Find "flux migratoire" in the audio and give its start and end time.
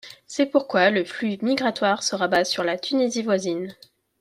1.05-2.01